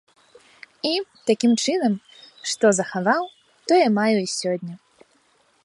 І, 0.91 0.93
такім 1.29 1.51
чынам, 1.65 1.93
што 2.53 2.65
захаваў, 2.79 3.23
тое 3.73 3.85
маю 3.99 4.17
і 4.25 4.27
сёння. 4.39 4.75